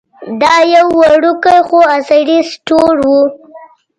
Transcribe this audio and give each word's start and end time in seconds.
دا 0.41 0.55
یو 0.75 0.87
وړوکی 0.99 1.57
خو 1.67 1.79
عصري 1.95 2.39
سټور 2.51 2.95
و. 3.07 3.09